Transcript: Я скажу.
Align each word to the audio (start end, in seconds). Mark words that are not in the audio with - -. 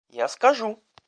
Я 0.09 0.27
скажу. 0.27 0.79